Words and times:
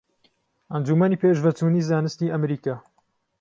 ئەنجوومەنی 0.73 1.19
پێشڤەچوونی 1.21 1.85
زانستی 1.89 2.31
ئەمریكا 2.33 2.75